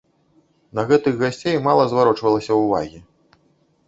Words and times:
На 0.77 0.85
гэтых 0.91 1.19
гасцей 1.19 1.59
мала 1.67 1.83
зварочвалася 1.91 2.57
ўвагі. 2.63 2.99